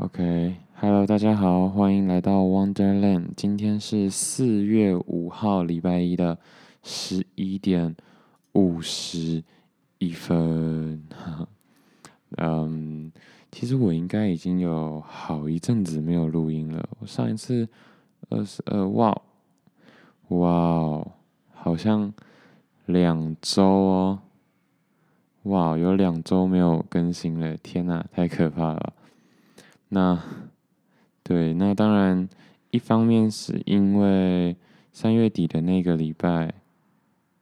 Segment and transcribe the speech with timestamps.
[0.00, 3.32] OK，Hello，大家好，欢迎来到 Wonderland。
[3.36, 6.38] 今天是四月五号，礼拜一的
[6.82, 7.94] 十一点
[8.54, 9.44] 五十
[9.98, 11.06] 一分。
[12.38, 13.12] 嗯，
[13.52, 16.88] 其实我应该已经有好一阵子没有录音了。
[17.00, 17.68] 我上一次
[18.30, 19.20] 二十二，哇，
[20.28, 21.06] 哇，
[21.52, 22.10] 好像
[22.86, 24.18] 两周哦，
[25.42, 28.94] 哇，有两周没有更新了，天哪，太可怕了。
[29.92, 30.22] 那，
[31.24, 32.28] 对，那当然，
[32.70, 34.56] 一方面是因为
[34.92, 36.54] 三月底的那个礼拜，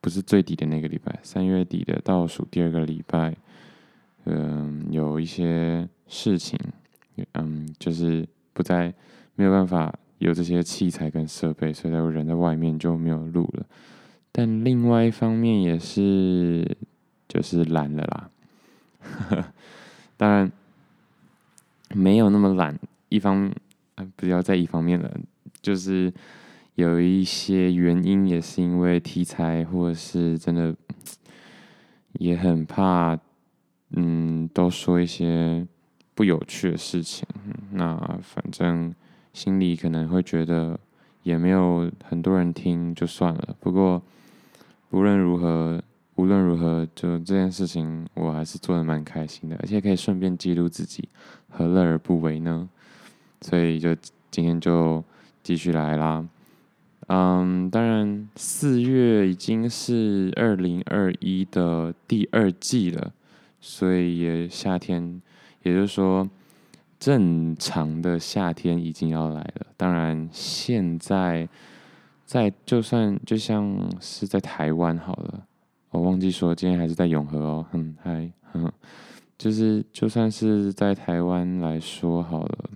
[0.01, 3.37] 不是最底的那个礼拜，三月底的倒数第二个礼拜，
[4.24, 6.59] 嗯，有一些事情，
[7.34, 8.95] 嗯，就是不再
[9.35, 13.66] 没有办法有这些器材跟设备，所以我人在外面就没有录了。
[14.33, 16.79] 但另外一方面也是，
[17.29, 18.30] 就是懒了啦，
[20.16, 20.51] 当然。
[21.95, 22.78] 没有那么懒，
[23.09, 23.51] 一方
[23.95, 25.10] 啊，不要在一方面了，
[25.60, 26.13] 就是
[26.74, 30.74] 有一些原因，也是因为题材，或者是真的
[32.15, 33.18] 也很怕，
[33.90, 35.66] 嗯，都说一些
[36.15, 37.26] 不有趣的事情。
[37.73, 38.95] 那反正
[39.32, 40.79] 心里可能会觉得
[41.23, 43.57] 也没有很多人听，就算了。
[43.60, 44.02] 不过
[44.91, 45.82] 无论如何。
[46.19, 51.09] 无论如何，就这件事情，我还是做的蛮开心的，而且可以顺便记录自己，
[51.49, 52.69] 何乐而不为呢？
[53.41, 53.95] 所以就
[54.29, 55.05] 今天就
[55.45, 56.27] 继续来啦。
[57.07, 63.13] 嗯，当然四月已经是二零二一的第二季了，
[63.60, 65.22] 所以也夏天，
[65.62, 66.28] 也就是说
[66.99, 69.66] 正常的夏天已经要来了。
[69.77, 71.49] 当然现在
[72.27, 75.44] 在就算就像是在台湾好了。
[75.91, 78.71] 我忘记说，今天还是在永和哦，很嗨，哼，
[79.39, 82.71] 就是就算是在台湾来说好了，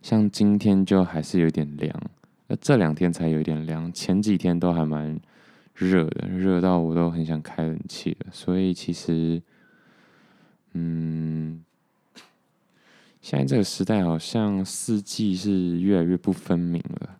[0.00, 1.94] 像今天就还是有点凉，
[2.46, 5.20] 那这两天才有点凉，前几天都还蛮
[5.74, 8.26] 热的，热到我都很想开冷气了。
[8.32, 9.42] 所以其实，
[10.72, 11.62] 嗯，
[13.20, 17.17] 现在这个时代好像四季是越来越不分明了。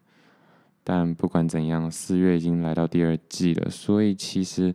[0.90, 4.74] 但不管怎样，四月已经来到第二季了，所以其实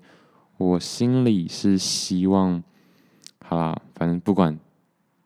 [0.57, 2.62] 我心里是希望，
[3.40, 4.56] 好啦，反正不管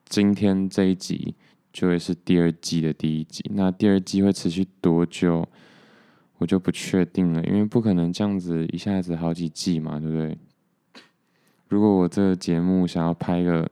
[0.05, 1.35] 今天这一集
[1.73, 5.45] 就会是第二季的第一集，那第二季会持续多久，
[6.37, 10.37] 我就不确定了，因为不可能这样子一下子好几季嘛，对不对？
[11.67, 13.69] 如果我这个节目想要拍个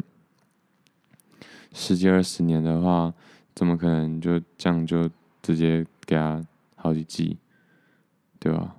[1.72, 3.14] 十几二十年的话，
[3.56, 5.10] 怎么可能就这样就
[5.42, 6.46] 直接给他？
[6.86, 7.36] 好几季，
[8.38, 8.76] 对吧？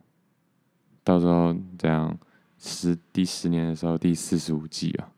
[1.03, 2.17] 到时候这样
[2.57, 5.11] 十第十年的时候，第四十五季啊，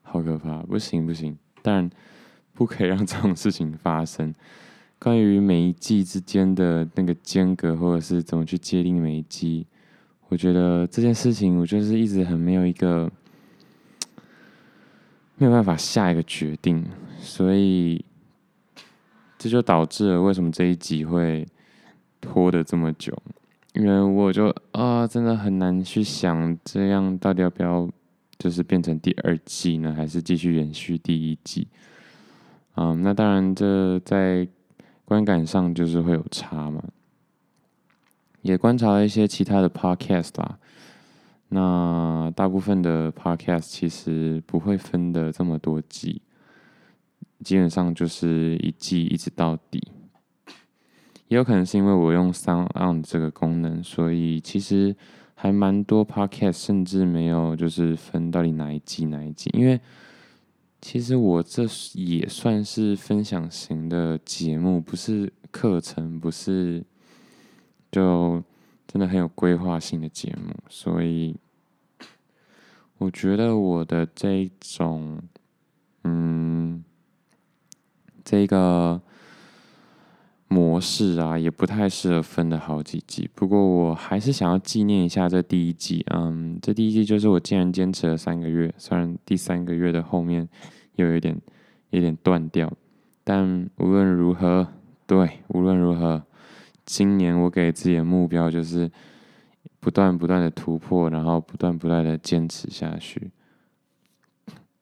[0.00, 0.62] 好可怕！
[0.62, 1.90] 不行不行，但
[2.54, 4.34] 不可以让这种事情发生。
[4.98, 9.66] 关于每一季之间的那个间隔，或者是怎么去界定每一季，
[10.28, 13.12] 我觉得这件事情，我就是一直很没有一个
[15.36, 16.86] 没有办法下一个决定，
[17.18, 18.02] 所以
[19.36, 21.46] 这就导致了为什么这一集会。
[22.20, 23.16] 拖的这么久，
[23.74, 27.88] 因为我就啊，真的很难去想这样到底要不要，
[28.38, 31.68] 就是变成第二季呢，还是继续延续第一季？
[32.76, 34.46] 嗯，那当然，这在
[35.04, 36.82] 观感上就是会有差嘛。
[38.42, 40.58] 也观察了一些其他的 podcast 啦，
[41.50, 46.22] 那大部分的 podcast 其实不会分的这么多季，
[47.44, 49.82] 基本上就是一季一直到底。
[51.30, 54.96] 也有可能是因为我用 SoundOn 这个功能，所以其实
[55.36, 59.80] 还蛮多 Podcast 甚至没有就是分到底哪一季哪一季，因为
[60.80, 61.62] 其实我这
[61.94, 66.82] 也算是分享型的节目，不是课程，不是
[67.92, 68.42] 就
[68.88, 71.36] 真的很有规划性的节目，所以
[72.98, 75.22] 我觉得我的这种，
[76.02, 76.82] 嗯，
[78.24, 79.00] 这个。
[80.52, 83.30] 模式啊，也不太适合分的好几季。
[83.36, 86.04] 不过我还是想要纪念一下这第一季。
[86.12, 90.48] 嗯，这第一季就是我竟然坚持了三个月，虽然第三个月的后面
[90.96, 91.40] 又有点
[91.90, 92.68] 有点断掉，
[93.22, 94.66] 但无论如何，
[95.06, 96.20] 对，无论如何，
[96.84, 98.90] 今年我给自己的目标就是
[99.78, 103.30] 不断不断的突破，然后不断不断的坚持下去。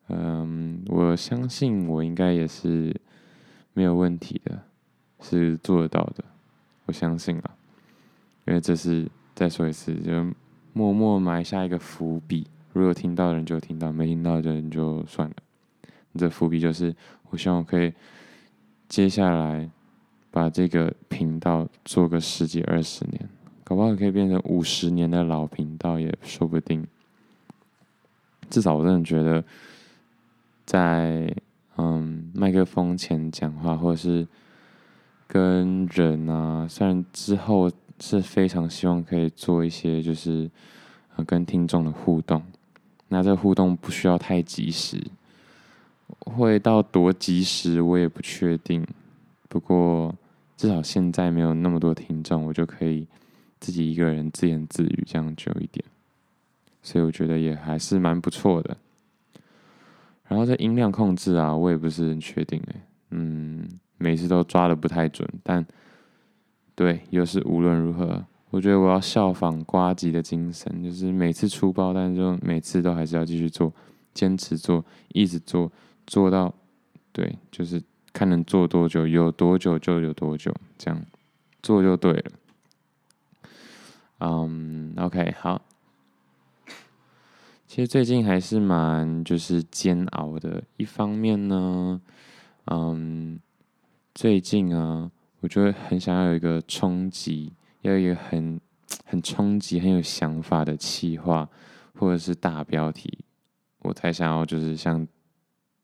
[0.07, 2.99] 嗯，我相信我应该也是
[3.73, 4.63] 没有问题的。
[5.21, 6.23] 是做得到的，
[6.85, 7.51] 我相信啊，
[8.45, 10.11] 因为这是再说一次，就
[10.73, 12.47] 默默埋下一个伏笔。
[12.73, 15.35] 如果听到的人就听到，没听到的人就算了。
[16.17, 16.95] 这伏笔就是，
[17.29, 17.93] 我希望我可以
[18.87, 19.69] 接下来
[20.31, 23.29] 把这个频道做个十几二十年，
[23.63, 26.85] 搞不好可以变成五十年的老频道也说不定。
[28.49, 29.43] 至少我真的觉得，
[30.65, 31.31] 在
[31.77, 34.27] 嗯麦克风前讲话，或者是
[35.31, 40.49] 跟人啊，虽然之后是非常希望可以做一些就是
[41.27, 42.41] 跟听众的互动，
[43.09, 44.99] 那这互动不需要太及时。
[46.21, 48.83] 会到多及时，我也不确定。
[49.47, 50.15] 不过
[50.57, 53.05] 至少现在没有那么多听众，我就可以
[53.59, 55.85] 自己一个人自言自语这样久一点。
[56.81, 58.75] 所以我觉得也还是蛮不错的。
[60.27, 62.81] 然后这音量控制啊，我也不是很确定哎。
[63.11, 63.67] 嗯，
[63.99, 65.63] 每次都抓得不太准，但
[66.73, 73.71] 对，又是无论如何，我觉得我要效仿瓜吉的精神，就是每次出包，但是就每次都还是要继续做，
[74.13, 75.71] 坚持做，一直做。
[76.07, 76.51] 做到，
[77.11, 77.79] 对，就是
[78.11, 80.99] 看能做多久，有多久就有多久，这样
[81.61, 82.31] 做就对了。
[84.21, 85.61] 嗯，OK，好。
[87.67, 90.63] 其实最近还是蛮就是煎熬的。
[90.77, 92.01] 一方面呢，
[92.65, 93.39] 嗯，
[94.21, 98.59] 最近啊，我就会很想要有一个冲击，要有一个很
[99.07, 101.47] 很冲击、很有想法的企划，
[101.93, 103.19] 或者是大标题，
[103.83, 105.07] 我才想要就是像。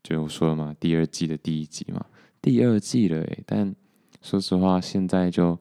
[0.04, 2.06] 就我说嘛，第二季的第一集嘛，
[2.42, 3.74] 第二季了诶，但
[4.22, 5.58] 说实话，现在就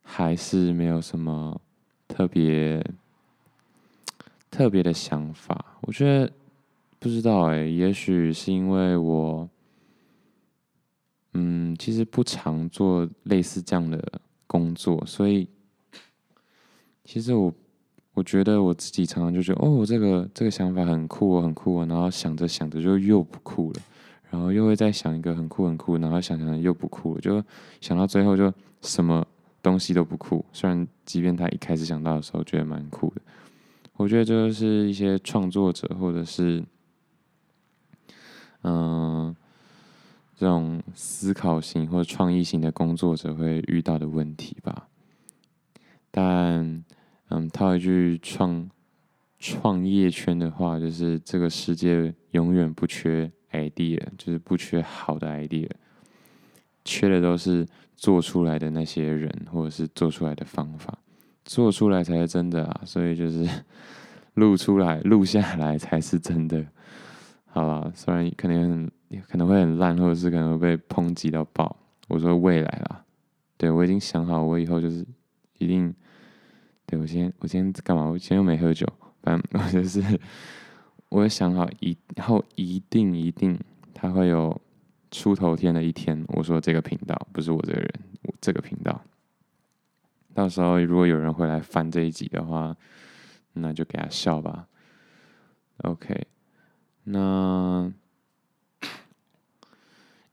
[0.00, 1.60] 还是没有什么
[2.06, 2.80] 特别
[4.48, 5.76] 特别的想法。
[5.80, 6.32] 我觉得
[7.00, 9.50] 不知道诶，也许是因为我，
[11.34, 15.48] 嗯，其实不常做类似这样的工作，所以
[17.04, 17.52] 其实我。
[18.14, 23.80] 我觉得我自己常常就觉得，哦，这个这个想法很酷哦，很酷哦，然后想着想着就又不酷了，
[24.28, 27.40] 然后又会再想一个很酷很酷，然后想想又不酷了，就
[27.80, 28.52] 想到最后就
[28.82, 29.24] 什么
[29.62, 30.44] 东西都不酷。
[30.52, 33.22] 虽然即便他一开始想到的时候觉得蛮酷的，
[33.94, 36.60] 我觉得就是一些创作者或者是
[38.62, 39.32] 嗯
[40.38, 44.88] 这种思考型或创意型的工作者会遇到的问题吧，
[46.10, 46.84] 但。
[47.30, 48.66] 嗯，套一句创
[49.38, 55.68] 创业圈的话，就是这个世界永远不缺 idea，就是不缺好的 idea，
[56.86, 60.98] 缺的都是做出来的那些人，或者是做出来的方法，
[61.44, 62.80] 做出来才是真的啊！
[62.86, 63.46] 所以就是
[64.32, 66.64] 录出来、录下来才是真的。
[67.44, 68.90] 好了，虽然可能
[69.28, 71.76] 可能会很烂，或者是可能会被抨击到爆。
[72.08, 73.04] 我说未来啦，
[73.56, 75.06] 对，我已经想好，我以后就是
[75.58, 75.94] 一定。
[76.86, 78.06] 对，我今天我今天干嘛？
[78.06, 78.86] 我今天又没喝酒，
[79.22, 80.02] 反正 我就是，
[81.10, 83.58] 我也想好以后一定一定，
[83.92, 84.58] 他会有
[85.10, 86.24] 出头天的一天。
[86.28, 89.02] 我说这个频道不是我这个人，我这个频道，
[90.32, 92.74] 到时候如果有人会来翻这一集的话，
[93.52, 94.66] 那就给他笑吧。
[95.82, 96.26] OK，
[97.04, 97.92] 那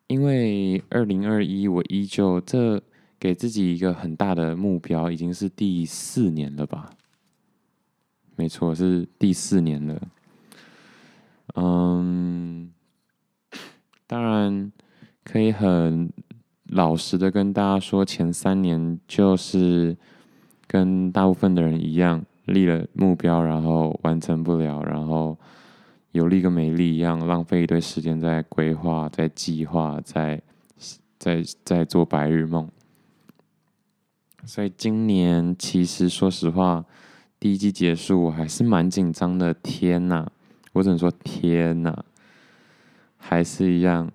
[0.07, 2.81] 因为二零二一我依旧这。
[3.17, 6.91] 给自己一个很大的目标，已经是第四年了吧？
[8.35, 9.99] 没错，是第四年了。
[11.55, 12.71] 嗯，
[14.05, 14.71] 当然
[15.23, 16.11] 可以很
[16.67, 19.97] 老实的跟大家说，前三年就是
[20.67, 25.35] 跟大部分的人一样，立了目标，然后完成不了，然后
[26.15, 30.41] 有力跟没力一样，浪费一堆时间在规划、在计划、在
[31.19, 32.69] 在在做白日梦。
[34.45, 36.86] 所以今年其实说实话，
[37.38, 39.53] 第一季结束我还是蛮紧张的。
[39.55, 40.25] 天呐，
[40.72, 41.93] 我只能说天呐，
[43.17, 44.10] 还是一样，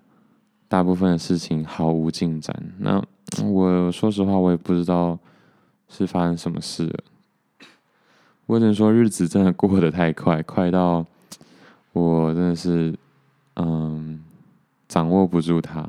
[0.67, 2.73] 大部分的事情毫无进展。
[2.79, 2.99] 那
[3.43, 5.19] 我说实话，我也不知道
[5.87, 7.03] 是发生什么事了。
[8.47, 11.05] 我只能说日子真的过得太快，快到
[11.93, 12.97] 我真的是
[13.55, 14.23] 嗯
[14.87, 15.85] 掌握不住它。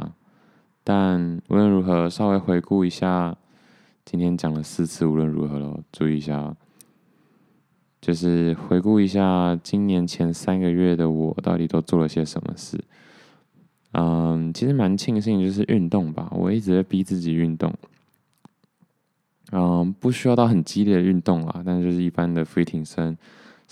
[0.84, 3.36] 但无论如何，稍微回顾一下。
[4.04, 6.56] 今天讲了四次，无论如何喽，注意一下，
[8.00, 12.82] 就是回顾一下今年前三个月的我到底都做了些什么事。
[13.92, 17.72] 嗯，其实蛮庆幸就是运动吧，我一直在逼自己运动。
[19.52, 23.16] 嗯，不需要到很激烈的运动啊，但就是一般的俯卧撑，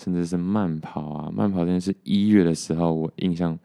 [0.01, 1.31] 甚至是慢跑啊。
[1.31, 3.57] 慢跑真的是一月的时候，我印象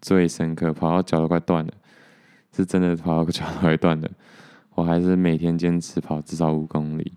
[0.00, 1.72] 最深刻，跑到脚都快断了，
[2.52, 4.10] 是真的跑到脚都快断了。
[4.74, 7.12] 我还是每天坚持跑至少五公里。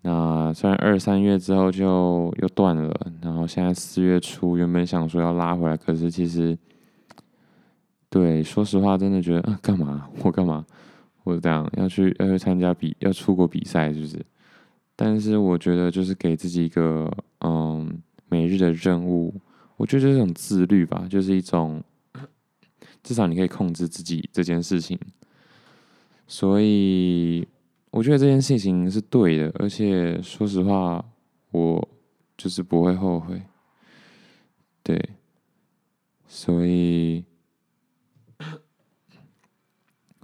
[0.00, 6.56] 那虽然二三月之后就又断了，然后现在四月初原本想说要拉回来，可是其实
[8.08, 10.08] 对，说实话，真的觉得啊，干嘛？
[10.22, 10.64] 我干嘛？
[11.24, 14.24] 我这样要去要去参加比要出国比赛，是不是？
[14.98, 17.06] 但是我觉得就是给自己一个
[17.40, 19.38] 嗯每日的任务，
[19.76, 21.84] 我觉得这种自律吧，就是一种
[23.02, 24.98] 至少你可以控制自己这件事情。
[26.26, 27.46] 所以
[27.90, 31.04] 我觉得这件事情是对的，而且说实话，
[31.50, 31.88] 我
[32.36, 33.42] 就是不会后悔。
[34.82, 35.10] 对，
[36.26, 37.24] 所以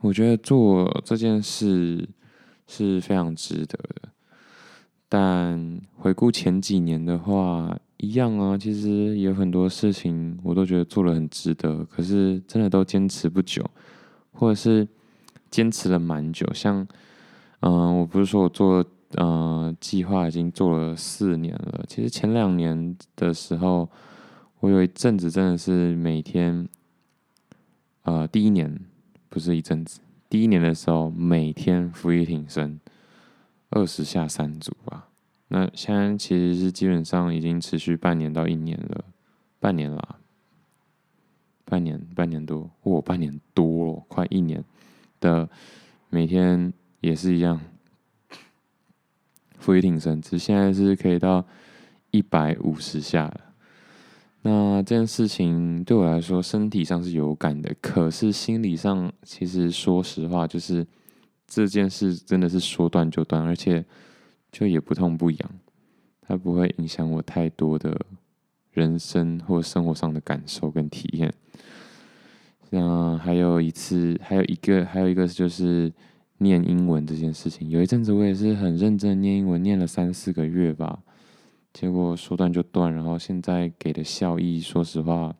[0.00, 2.08] 我觉得做这件事
[2.66, 4.12] 是非常值得的。
[5.14, 13.62] 但回顾前几年的话，一样啊，其实有很多事情我都觉得做了很值得，可是真的都坚持不久，
[14.33, 14.88] 或者是
[15.50, 16.50] 坚持了蛮久。
[16.54, 16.88] 像，
[17.61, 18.83] 嗯、我不是说我做，
[19.16, 21.85] 呃，计划已经做了四年了。
[21.87, 23.87] 其实前两年的时候，
[24.61, 26.66] 我有一阵子真的是每天，
[28.04, 28.81] 呃，第一年
[29.28, 30.00] 不是一阵子，
[30.31, 32.81] 第一年的时候每天伏地挺身。
[33.74, 35.08] 二十下三组吧，
[35.48, 39.02] 那现在其实是基本上已经持续半年到一年了，
[39.58, 40.16] 半年啦，
[41.64, 44.62] 半年半年多，哦，半年多了，快一年
[45.20, 45.48] 的
[46.10, 47.58] 每天也是一样，
[49.58, 51.46] 负一挺身，只现在是可以到
[52.10, 53.40] 一百五十下了。
[54.42, 60.86] 那这件事情对我来说，身体上是有感的，可是心理上，其实说实话就是。
[61.54, 63.85] 这件事真的是说断就断，而且
[64.50, 65.50] 就也不痛不痒，
[66.23, 67.94] 它不会影响我太多的
[68.71, 71.30] 人生或生活上的感受跟体验。
[72.71, 75.92] 那还有一次，还有一个，还有一个就是
[76.38, 77.68] 念英文这件事情。
[77.68, 81.00] 有一阵子我也是很认真念英文，念了三四个月吧，
[81.75, 85.37] 结果说断就断，然后现在给的效益，说实话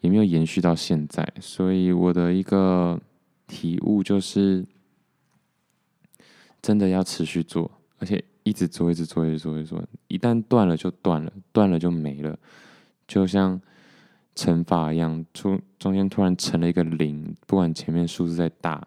[0.00, 1.32] 也没有延续到现在。
[1.40, 3.00] 所以我的一个
[3.46, 4.66] 体悟就是。
[6.62, 9.82] 真的要持续做，而且一直做，一直做，一直做，一直做。
[10.08, 12.38] 一旦断了就断了，断了就没了。
[13.08, 13.60] 就像
[14.34, 18.86] 乘法一样，中中间突然乘了一个零，不管前面数字再大，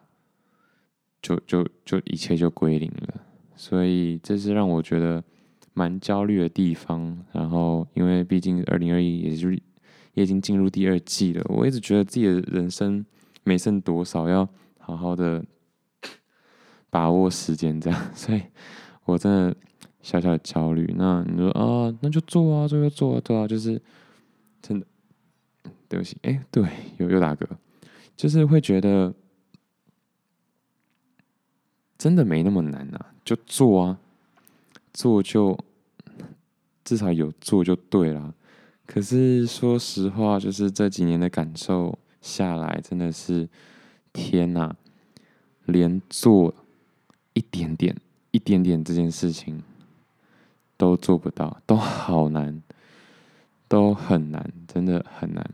[1.20, 3.20] 就就就一切就归零了。
[3.56, 5.22] 所以这是让我觉得
[5.72, 7.18] 蛮焦虑的地方。
[7.32, 9.52] 然后，因为毕竟二零二一也是
[10.14, 13.04] 也已经进入第二季了，我一直觉得自己的人生
[13.42, 15.44] 没剩多少，要好好的。
[16.94, 18.40] 把握时间，这样， 所以
[19.04, 19.56] 我真的
[20.00, 20.94] 小小的焦虑。
[20.96, 23.82] 那你说啊，那就做啊，做就做啊，对啊，就是
[24.62, 24.86] 真的，
[25.88, 26.62] 对不起，哎，对，
[26.98, 27.48] 有有打嗝，
[28.16, 29.12] 就是会觉得
[31.98, 33.98] 真的没那么难啊，就做啊，
[34.92, 35.58] 做就
[36.84, 38.32] 至少有做就对了。
[38.86, 43.48] 可是说实话，就是这几年的感受下来，真的是
[44.12, 44.76] 天哪，
[45.64, 46.54] 连做。
[47.34, 47.96] 一点点，
[48.30, 49.62] 一点点这件事情
[50.76, 52.62] 都做不到，都好难，
[53.68, 55.50] 都很难，真的很难。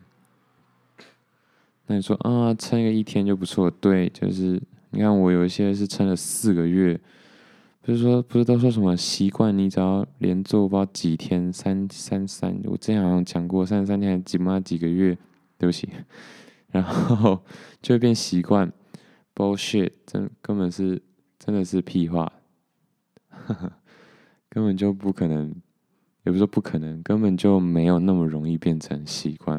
[1.87, 4.61] 那你说啊，撑个一天就不错，对，就是
[4.91, 7.01] 你看我有一些是撑了四个月，
[7.81, 15.17] 不是说不是都说什么习惯，你只要连做不知道几天，三三三，我之前好像讲过三十三天还几嘛几个月，
[15.57, 15.89] 对不起，
[16.71, 17.43] 然后
[17.81, 18.71] 就会变习惯
[19.35, 21.01] ，bullshit，真根本是。
[21.43, 22.31] 真的是屁话，
[24.51, 25.49] 根本就不可能，
[26.25, 29.59] 也不是说不可能，根本就没有那么容易变成习惯。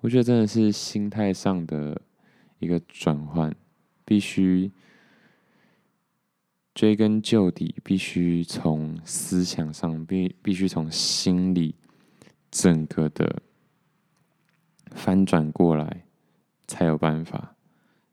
[0.00, 2.02] 我觉得真的是心态上的
[2.58, 3.54] 一个转换，
[4.04, 4.72] 必须
[6.74, 11.76] 追根究底，必须从思想上，必必须从心里
[12.50, 13.40] 整个的
[14.90, 16.04] 翻转过来，
[16.66, 17.54] 才有办法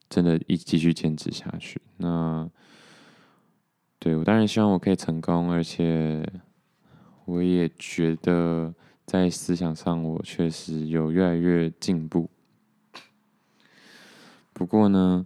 [0.08, 1.82] 真的一继续坚持下去。
[1.98, 2.48] 那。
[4.02, 6.26] 对，我当然希望我可以成功，而且
[7.26, 8.74] 我也觉得
[9.06, 12.30] 在思想上我确实有越来越进步。
[14.54, 15.26] 不过呢，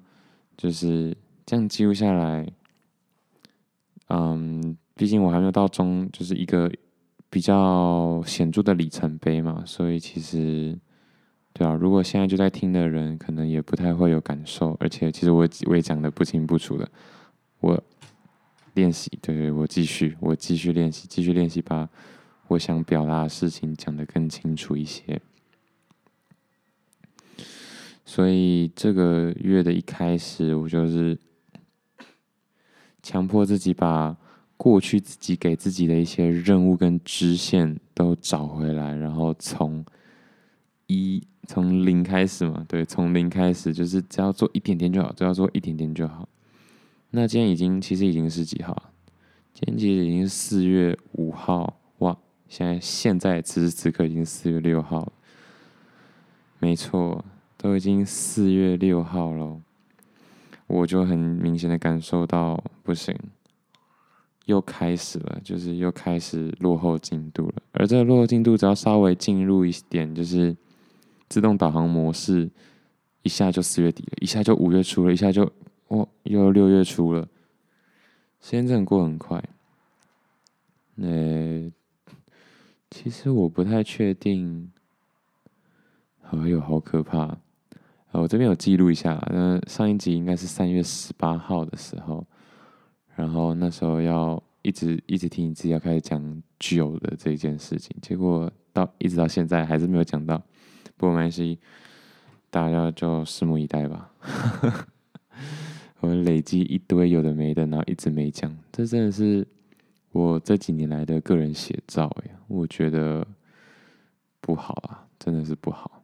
[0.57, 1.15] 就是
[1.45, 2.47] 这样记录下来，
[4.07, 6.71] 嗯，毕竟我还没有到中，就是一个
[7.29, 10.75] 比较显著的里程碑嘛，所以其实，
[11.53, 16.89] 对啊，如果现在就在听的人，可能也不太会有感受，而且其实我我也讲得不清不楚的，
[17.59, 17.83] 我。
[18.73, 21.87] 练习，对对，我继续，我继续练习，继续练习，把
[22.47, 25.21] 我想表达的事情讲得更清楚一些。
[28.05, 31.17] 所以这个月的一开始，我就是
[33.01, 34.15] 强迫自己把
[34.57, 39.83] 过去自己给自己的一些任务跟支线都找回来，然后从
[40.87, 46.27] 一从零开始嘛，对，从零开始，就是只要做一点点就好，只要做一点点就好。
[47.15, 48.91] 那今天已经其实已经是几号？
[49.53, 52.17] 今天其实已经是四月五号，哇！
[52.47, 55.13] 现在现在此时此刻已经四月六号，
[56.57, 57.23] 没错，
[57.55, 59.61] 都已经四月六号了，
[60.65, 63.15] 我就很明显的感受到不行，
[64.45, 67.61] 又开始了，就是又开始落后进度了。
[67.73, 70.57] 而这个落后进度只要稍微进入一点，就是
[71.29, 72.49] 自动导航模式，
[73.21, 75.51] 一下就四月底了，一下就五月初了，一下就。
[75.93, 77.21] 哦，又六月初了，
[78.41, 79.43] 时间真的过很快。
[80.95, 81.71] 那、
[82.89, 84.71] 其实我不太确定，
[86.23, 87.19] 哎呦，好可怕！
[87.19, 87.37] 啊，
[88.13, 92.25] 我这边有记录一下，那上一集应该是三月十八号的时候，
[93.15, 100.39] 然后那时候要一直一直听你自己要开始讲酒的这件事情，结果到一直到现在还是没有讲到，
[100.97, 101.59] 不过没关系，
[102.49, 104.11] 大家就拭目以待吧。
[106.03, 109.47] 我累积一堆有的没的，然后一直没讲，这真的是
[110.11, 113.25] 我这几年来的个人写照哎，我觉得
[114.41, 116.03] 不好啊，真的是不好。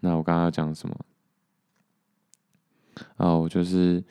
[0.00, 0.96] 那我刚刚要讲什么？
[3.18, 4.02] 哦，我就是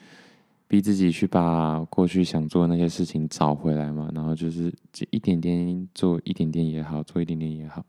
[0.66, 4.72] 逼自己去把过去想做的那些事情找回来嘛，然后就是
[5.10, 7.84] 一点点做，一点点也好，做一点点也好。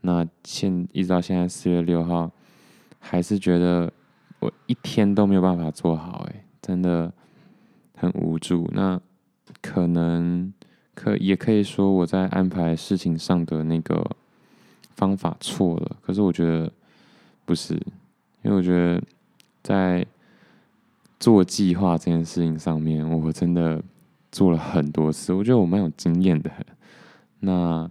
[0.00, 2.32] 那现一直到现在四月六号，
[2.98, 3.92] 还是觉得。
[4.40, 7.12] 我一天都没有办法做好，哎，真的
[7.94, 8.68] 很无助。
[8.72, 9.00] 那
[9.60, 10.52] 可能
[10.94, 14.16] 可也可以说我在安排事情上的那个
[14.94, 15.96] 方法错了。
[16.00, 16.72] 可是我觉得
[17.44, 17.74] 不是，
[18.42, 19.02] 因为我觉得
[19.62, 20.06] 在
[21.18, 23.82] 做计划这件事情上面，我真的
[24.30, 25.32] 做了很多次。
[25.32, 26.50] 我觉得我蛮有经验的。
[27.40, 27.90] 那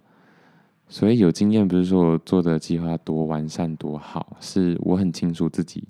[0.88, 5.84] 所以有经验不是说我做的计划多完善多好，是我很清楚自己。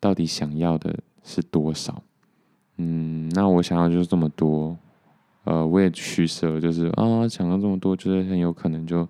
[0.00, 2.02] 到底想要的是多少？
[2.76, 4.76] 嗯，那我想要就是这么多，
[5.44, 9.04] 呃，我也取舍，就是啊，想要这么多，就是很有可能就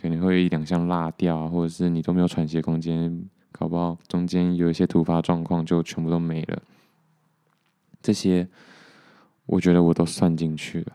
[0.00, 6.62] 可能会有一两项落掉啊，或者是你都没有喘息空间，搞不好中间有一些突发状况就全部都没了。
[8.02, 8.48] 这些
[9.46, 10.92] 我觉得我都算进去了。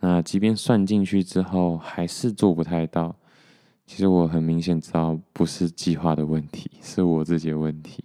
[0.00, 3.16] 那即便算进去之后，还是做不太到。
[3.86, 8.02] 其实我很明显知道，不是计划的问题，是我自己的问题。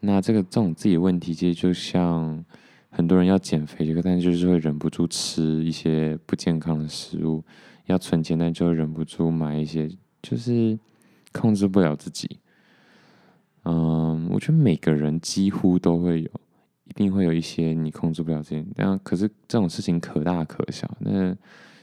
[0.00, 2.44] 那这个这种自己的问题，其实就像
[2.88, 7.42] 很多人要减肥，这个但就是会忍不住吃一些不健康的食物；
[7.86, 9.90] 要存钱，但就忍不住买一些，
[10.22, 10.78] 就是
[11.32, 12.38] 控制不了自己。
[13.64, 16.30] 嗯，我觉得每个人几乎都会有，
[16.84, 18.64] 一定会有一些你控制不了自己。
[18.76, 20.88] 但可是这种事情可大可小。
[21.00, 21.36] 那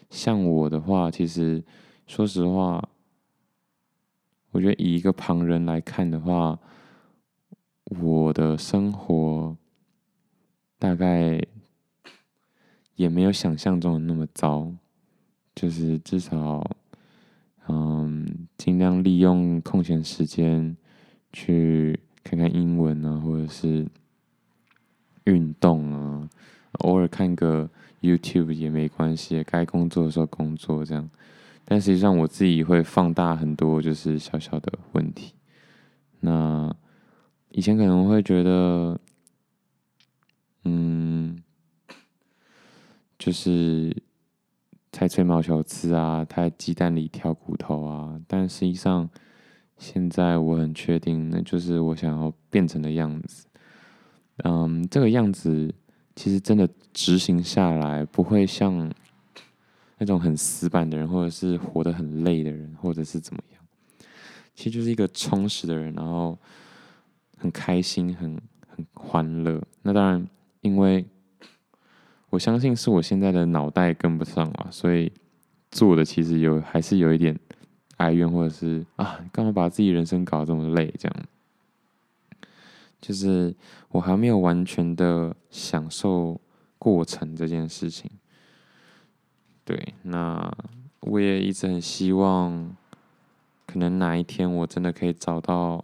[0.09, 1.61] 像我的话，其实
[2.07, 2.81] 说实话。
[4.53, 6.59] 我觉得以一个旁人来看的话，
[7.85, 9.57] 我的生活
[10.77, 11.41] 大概
[12.95, 14.71] 也没有想象中的那么糟，
[15.55, 16.63] 就是至少，
[17.67, 20.77] 嗯，尽量利用空闲时间
[21.31, 23.87] 去看看英文啊，或者是
[25.23, 26.29] 运动啊，
[26.73, 27.67] 偶尔看个
[28.01, 31.09] YouTube 也没关系，该工作的时候工作这样。
[31.65, 35.34] 但实际上，我自己会放大很多，就是小小的问题。
[36.19, 36.76] 那
[37.52, 38.99] 以前可能会觉得，
[40.65, 41.41] 嗯，
[43.17, 43.95] 就是
[44.91, 48.19] 太吹毛求疵啊，太鸡蛋里挑骨头啊。
[48.28, 49.10] 但实际上，
[49.78, 53.47] 现在我很确定，那就是我想要变成的样子。
[54.43, 55.73] 嗯，这个样子
[56.15, 58.91] 其实真的执行下来，不会像。
[59.97, 63.62] 那种很死板的人，或者是活得很累的人，或者是怎么样，
[64.56, 66.38] 其实就是一个充实的人，然后
[67.38, 69.62] 很开心、很很欢乐。
[69.82, 70.27] 那当然，
[70.62, 71.06] 因为
[72.29, 75.12] 我相信是我现在的脑袋跟不上啊，所以
[75.71, 77.39] 做的其实有还是有一点
[77.97, 80.91] 哀怨，或者是啊，干嘛把自己人生搞得这么累？
[80.97, 81.15] 这样，
[82.99, 83.53] 就是
[83.89, 86.41] 我还没有完全的享受
[86.79, 88.10] 过程这件事情。
[89.65, 90.52] 对，那
[90.99, 92.76] 我也一直很希望，
[93.65, 95.84] 可能哪一天我真的可以找到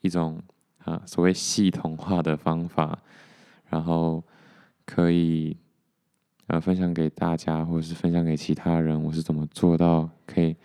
[0.00, 0.40] 一种
[0.84, 2.98] 啊所谓系统化的方法，
[3.68, 4.24] 然后
[4.86, 5.56] 可以
[6.46, 10.56] 呃分享给大家，或者是分享给其他人，我是怎么做到可以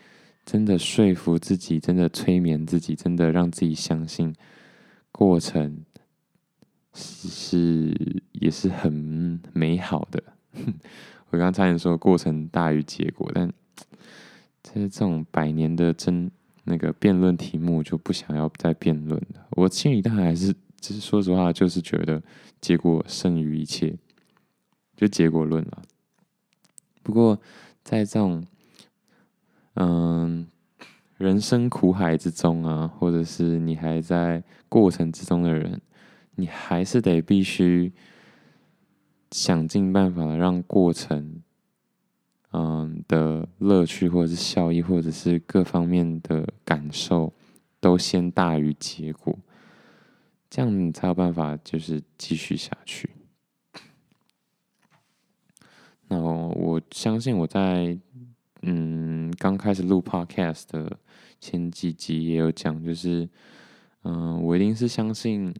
[0.45, 4.33] 真的说服自己，真的催眠自己，真的让自己相信
[5.11, 5.83] 过程
[6.93, 10.23] 是，是也是很美好的。
[11.33, 13.51] 我刚才差点说过程大于结果，但
[14.61, 16.29] 这这种百年的争
[16.63, 19.47] 那个辩论题目，就不想要再辩论了。
[19.53, 22.21] 我心里当然还是，只是说实话，就是觉得
[22.61, 23.97] 结果胜于一切，
[24.95, 25.81] 就结果论了。
[27.01, 27.41] 不过
[27.83, 28.45] 在这种
[29.73, 30.47] 嗯
[31.17, 35.81] 人生苦海之中啊，或者是你还在过程之中的人，
[36.35, 37.91] 你还是得必须
[39.33, 41.41] 想尽办法让过程，
[42.51, 47.33] 嗯的乐趣，或者是效益，或者是各方面的感受，
[47.79, 49.35] 都先大于结果，
[50.51, 53.09] 这样你才有办法就是继续下去。
[56.09, 57.97] 那我相信我在
[58.61, 60.99] 嗯刚开始录 Podcast 的
[61.39, 63.27] 前几集也有讲，就是
[64.03, 65.51] 嗯我一定是相信。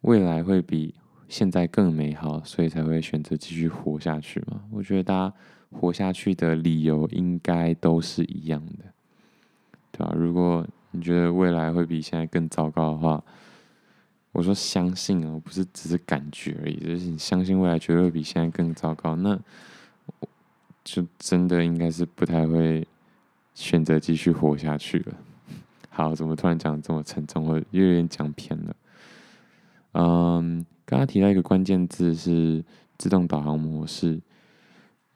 [0.00, 0.96] 未来会比
[1.32, 4.60] 现在更美好，所以才会选择继续活下去嘛。
[4.70, 5.34] 我觉得大家
[5.70, 8.84] 活下去的理由应该都是一样的，
[9.90, 10.12] 对吧？
[10.14, 13.24] 如果你觉得未来会比现在更糟糕的话，
[14.32, 19.40] 我说相信哦，不是只是感觉而已，就是你相信未来绝对会比现在更糟糕，那
[20.84, 22.86] 就真的应该是不太会
[23.54, 25.14] 选择继续活下去了。
[25.88, 28.76] 好，怎么突然讲这么沉重，我又有点讲偏了。
[29.92, 32.64] 嗯，刚刚提到一个关键字是
[32.98, 34.20] 自动导航模式。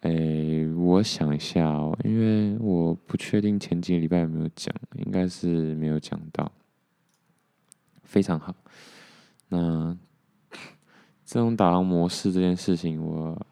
[0.01, 4.73] 诶，我想一下哦，因为我不确定前几个礼拜有没有讲，
[5.05, 6.53] 应该是没有讲到。
[8.05, 8.55] 非常好，
[9.49, 9.97] 那
[11.25, 13.47] 自动导航模式这件事情，我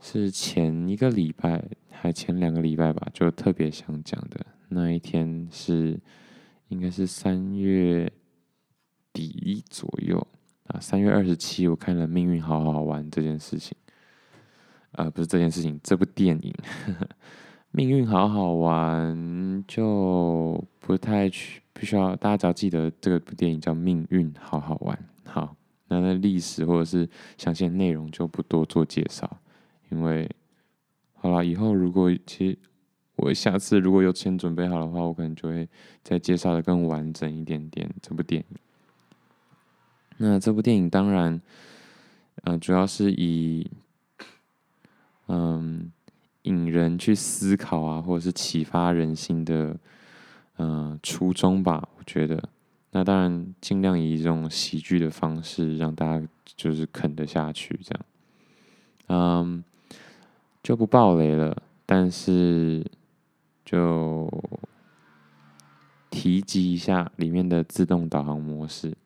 [0.00, 4.46] 是前一个礼拜还前两个礼拜吧，就特别想讲的。
[4.68, 6.00] 那一天是
[6.68, 8.10] 应该是三月。
[9.16, 10.26] 底左右
[10.66, 13.74] 啊，三月二十七，我看了《命运好好玩》这件事情，
[14.92, 16.54] 呃，不是这件事情，这部电影
[17.72, 19.16] 《命运好好玩》
[19.66, 24.94] 就不太去，必须要大家只要记得这部电影叫《命运好好玩》。
[25.30, 25.56] 好，
[25.88, 29.38] 那那历史或者是详细的内容就不多做介绍，
[29.90, 30.30] 因为
[31.14, 32.58] 好了，以后如果其实
[33.16, 35.66] 我下次如果有先准备好的话，我可能就会
[36.02, 38.56] 再介绍的更完整一点点这部电影。
[40.18, 41.40] 那这部电影当然，
[42.44, 43.70] 呃，主要是以，
[45.28, 45.92] 嗯，
[46.42, 49.76] 引人去思考啊，或者是启发人心的，
[50.56, 51.86] 嗯、呃，初衷吧。
[51.98, 52.42] 我觉得，
[52.92, 56.26] 那当然尽量以这种喜剧的方式让大家
[56.56, 58.04] 就是啃得下去，这样，
[59.08, 59.64] 嗯，
[60.62, 62.84] 就不爆雷了，但是
[63.64, 64.30] 就
[66.08, 68.96] 提及一下里面的自动导航模式。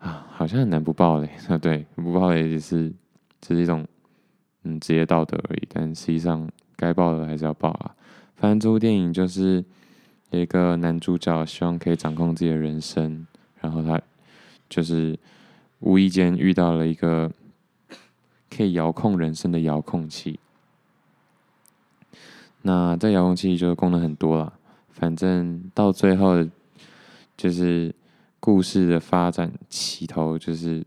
[0.00, 1.56] 啊，好像很难不爆雷啊！
[1.60, 2.90] 对，不爆雷也是
[3.42, 3.86] 只是一种
[4.62, 7.94] 嗯职业道德而已，但实际上该爆的还是要爆啊。
[8.36, 9.62] 反正这部电影就是
[10.30, 13.26] 有一个男主角希望可以掌控自己的人生，
[13.60, 14.00] 然后他
[14.70, 15.18] 就是
[15.80, 17.30] 无意间遇到了一个
[18.48, 20.40] 可以遥控人生的遥控器。
[22.62, 24.54] 那这遥控器就功能很多了，
[24.88, 26.42] 反正到最后
[27.36, 27.94] 就是。
[28.40, 30.82] 故事的发展起头就是，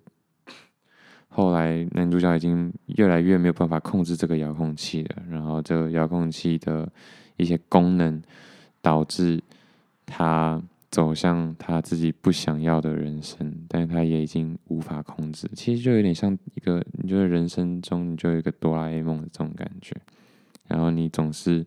[1.30, 6.92] 后来男主角已经越来越没有办法控制这个遥控器了，然后这个遥控器的
[7.38, 8.20] 一些功能
[8.82, 9.40] 导致
[10.04, 15.48] 他走向他自己不想要的人生，但是他也已经无法控制。
[15.54, 19.96] 其实就有点像一个，你觉得人生中你就有一个哆啦 A 梦的这种感觉，
[20.68, 21.64] 然后你总是，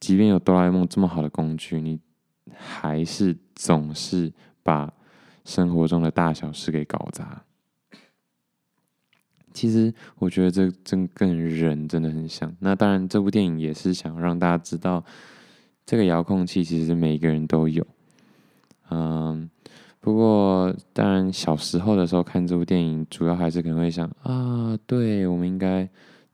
[0.00, 2.00] 即便有哆啦 A 梦这么好的工具，你。
[2.56, 4.32] 还是总是
[4.62, 4.92] 把
[5.44, 7.42] 生活中的大小事给搞砸。
[9.52, 12.54] 其实我觉得这真跟人真的很像。
[12.60, 15.04] 那当然，这部电影也是想让大家知道，
[15.84, 17.84] 这个遥控器其实每个人都有。
[18.90, 19.50] 嗯，
[19.98, 25.88] 不过当然小时候的时候看这部电影，主要还是可能会想啊，对，我们应该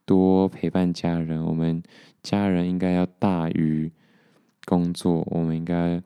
[0.04, 1.82] 多陪伴家人，我们
[2.22, 3.90] 家人应该要大于。
[4.66, 6.02] 工作，我们应该，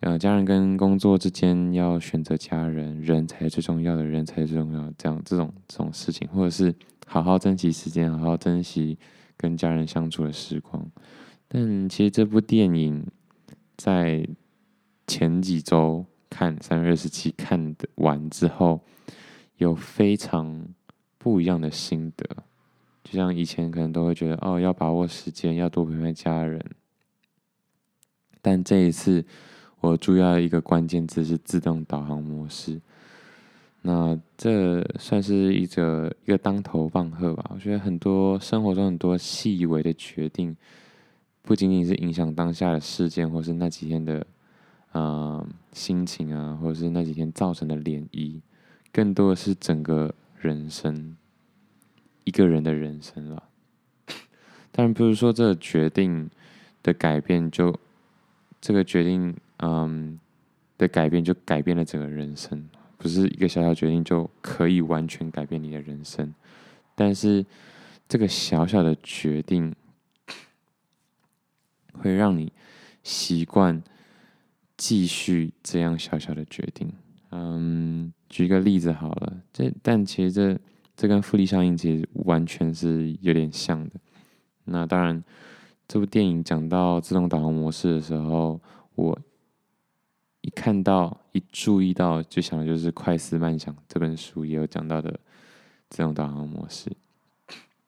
[0.00, 4.94] 呃，家人跟工作之间要选择家人，人才是最重要的，人才是最重要的。
[4.98, 6.74] 这样这种这种事情，或者是
[7.06, 8.98] 好好珍惜时间，好好珍惜
[9.36, 10.84] 跟家人相处的时光。
[11.46, 13.06] 但其实这部电影
[13.76, 14.26] 在
[15.06, 18.80] 前几周看三月二十七看的完之后，
[19.58, 20.66] 有非常
[21.18, 22.24] 不一样的心得。
[23.02, 26.64] 就像以前可能都会觉得，哦，要把握时间，要多陪陪家人。
[28.42, 29.24] 但这一次，
[29.80, 32.80] 我注意到一个关键字是自动导航模式。
[33.82, 37.50] 那这算是一个一个当头棒喝吧。
[37.54, 40.54] 我觉得很多生活中很多细微的决定，
[41.40, 44.26] 不仅仅是影响当下的事件，或是那几天的
[44.92, 48.40] 啊、心情啊，或者是那几天造成的涟漪，
[48.92, 51.16] 更多的是整个人生，
[52.24, 53.44] 一个人的人生了。
[54.72, 56.28] 但不是说这决定
[56.82, 57.74] 的改变就
[58.60, 60.18] 这个决定嗯
[60.76, 62.68] 的改变就改变了整个人生。
[62.96, 66.34] 不是一个小小决定就可以完全改变你的人生，
[66.94, 67.46] 但是
[68.06, 69.74] 这个小小的决定
[71.94, 72.52] 会让你
[73.02, 73.82] 习惯
[74.76, 76.92] 继续这样小小的决定。
[77.30, 80.58] 嗯，举一个例子好了，这但其实这
[80.94, 83.94] 这跟复利效应其实完全是有点像的。
[84.64, 85.24] 那当然，
[85.90, 88.60] 这部电影讲到自动导航模式的时候，
[88.94, 89.18] 我。
[90.42, 95.18] 一看到，一注意到，就想的就是《快思慢想》这本书也有讲到的
[95.90, 96.90] 自动导航模式。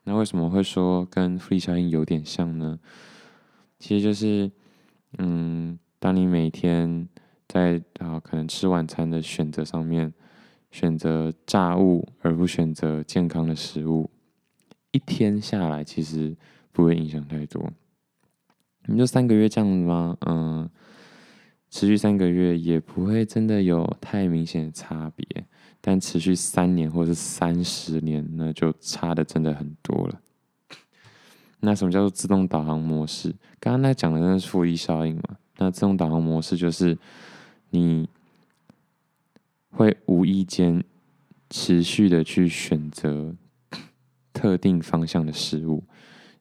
[0.02, 2.78] 那为什么会说跟复利效应有点像呢？
[3.78, 4.50] 其实就是，
[5.16, 7.08] 嗯，当你每天
[7.48, 10.12] 在啊可能吃晚餐的选择上面，
[10.72, 14.10] 选择炸物而不选择健康的食物，
[14.90, 16.36] 一天下来其实
[16.70, 17.72] 不会影响太多。
[18.86, 20.16] 你就三个月这样子吗？
[20.26, 20.70] 嗯。
[21.74, 25.26] 持续三个月也不会真的有太明显的差别，
[25.80, 30.20] 但持续三年或者是三十年，那就差的真的很多了。
[31.60, 33.34] 那什么叫做自动导航模式？
[33.58, 35.22] 刚刚那讲的那是复一效应嘛？
[35.56, 36.98] 那自动导航模式就是
[37.70, 38.06] 你
[39.70, 40.84] 会无意间
[41.48, 43.34] 持续的去选择
[44.34, 45.84] 特定方向的食物。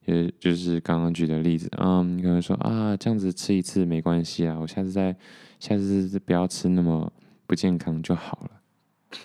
[0.05, 5.15] 也就是刚刚举的例子，嗯，你可能说啊，这样子吃一次没关系啊，我下次再，
[5.59, 7.11] 下次不要吃那么
[7.45, 9.19] 不健康就好了。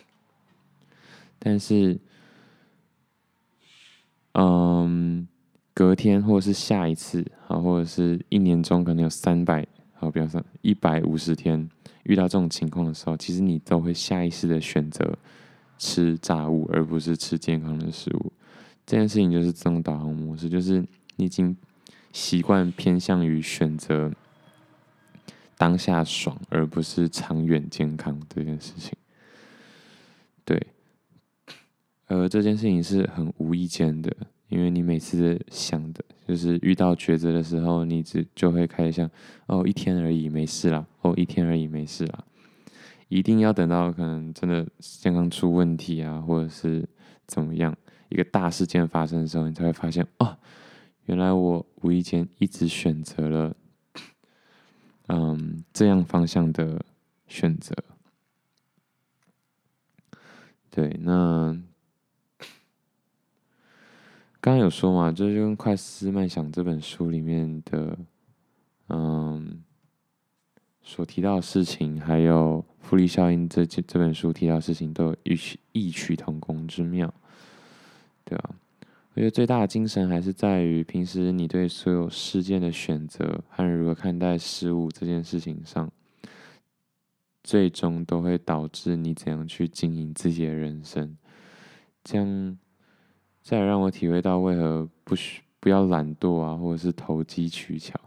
[1.38, 1.98] 但是，
[4.32, 5.26] 嗯，
[5.72, 11.68] 隔天或者是下一次，啊，或者是一年中可能有三百，好，比方说一百五十天
[12.02, 15.16] 遇到这种情况的时候，其实你都会下意识的选择
[15.78, 18.32] 吃炸物，而不是吃健康的食物。
[18.86, 20.78] 这件事情就是自动导航模式，就是
[21.16, 21.56] 你已经
[22.12, 24.12] 习惯偏向于选择
[25.58, 28.96] 当下爽，而不是长远健康这件事情。
[30.44, 30.68] 对，
[32.06, 34.16] 而这件事情是很无意间的，
[34.48, 39.10] 因为你每次想的，就是遇到抉择的时候，你只就会开始想：
[39.46, 42.24] 哦，一天而已，没事啦；哦，一天而已，没事啦。
[43.08, 46.88] 一定要等到可能真的健康出问题啊，或者是
[47.26, 47.76] 怎么样。
[48.08, 50.36] 一个大事件发生的时候，你才会发现哦，
[51.06, 53.56] 原来我无意间一直选择了，
[55.08, 56.84] 嗯，这样方向的
[57.26, 57.74] 选择。
[60.70, 61.58] 对，那
[64.40, 67.98] 刚刚有说嘛，就是跟《快思慢想》这本书里面的，
[68.88, 69.64] 嗯，
[70.82, 77.12] 所提到的事情，还有复利效应这这本书提到的事情，都有异曲异曲同工之妙。
[78.28, 78.50] 对啊，
[79.14, 85.88] 我觉得最大的精神还是在于平时你对所有事件的选择和如何看待事物这件事情上，
[87.44, 91.16] 最终都会导致你怎样去经营自己的人生。
[92.02, 92.58] 这样，
[93.42, 98.00] 再让我体会到为何不需不要懒惰啊，或者是投机取巧，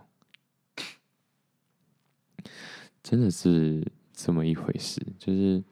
[3.01, 5.63] 真的是这么一回事，就是。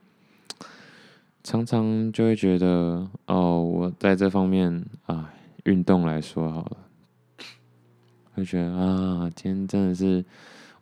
[1.47, 5.33] 常常就会觉得，哦，我在这方面啊，
[5.63, 6.77] 运动来说好了，
[8.33, 10.25] 会觉得啊，今天真的是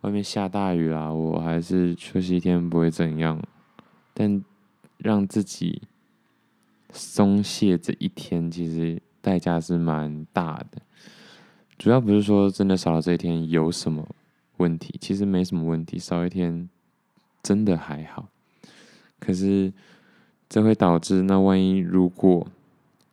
[0.00, 3.40] 外面下大雨啦，我还是休息一天不会怎样。
[4.12, 4.44] 但
[4.98, 5.82] 让自己
[6.90, 10.82] 松懈这一天，其实代价是蛮大的。
[11.78, 14.04] 主要不是说真的少了这一天有什么
[14.56, 16.68] 问题，其实没什么问题，少一天
[17.40, 18.30] 真的还好。
[19.20, 19.72] 可是。
[20.48, 22.46] 这会导致，那万一如果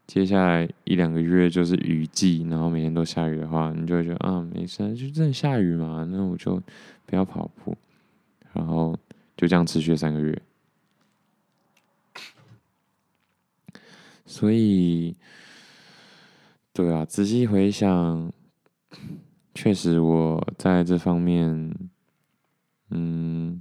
[0.05, 6.61] 接下来一两个月就是雨季，然后每天都下雨的话，你就会觉得啊，没事，就真的下雨嘛，那我就
[7.05, 7.75] 不要跑步，
[8.53, 8.97] 然后
[9.35, 10.41] 就这样持续三个月。
[14.25, 15.15] 所以，
[16.71, 18.31] 对啊，仔细回想，
[19.55, 21.73] 确实我在这方面，
[22.89, 23.59] 嗯。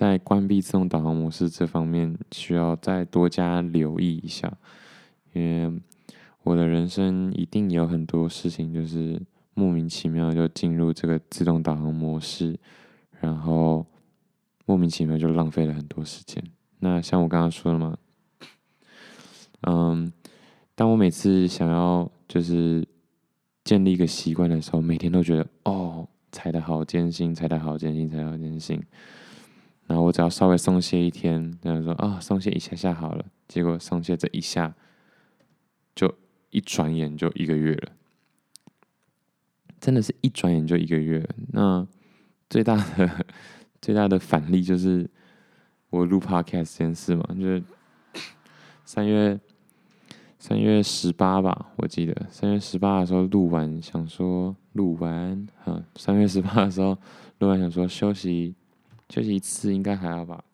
[0.00, 4.50] 在关闭自动导航模式这方面，需要再多加留意一下，
[5.34, 5.78] 因为
[6.42, 9.20] 我的人生一定有很多事情，就是
[9.52, 12.58] 莫名其妙就进入这个自动导航模式，
[13.20, 13.84] 然后
[14.64, 16.42] 莫名其妙就浪费了很多时间。
[16.78, 17.98] 那像我刚刚说的嘛，
[19.68, 20.10] 嗯，
[20.74, 22.88] 当我每次想要就是
[23.64, 28.82] 建立一个习惯的时候，每天都觉得哦，踩得好艰辛，踩得好艰辛，踩得好艰辛。
[29.90, 33.24] 然后我只要稍微松懈一天，然后说啊，松懈一下下好了。
[33.48, 34.72] 结果松懈这一下，
[35.96, 36.14] 就
[36.50, 37.92] 一转眼就一个月了。
[39.80, 41.28] 真的是一转眼就一个月。
[41.48, 41.84] 那
[42.48, 43.26] 最大的
[43.82, 45.10] 最大的反例就是
[45.88, 47.60] 我录 podcast 这件事嘛，就是
[48.84, 49.40] 三月
[50.38, 56.96] 三月十八吧，我记得三月十八的时候录完，想说录完，哈，三月十八的时候
[57.40, 58.54] 录完，想说休息
[59.10, 60.44] 休息一次应该还好吧，